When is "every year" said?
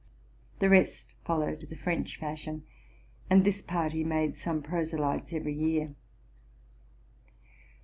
5.31-5.93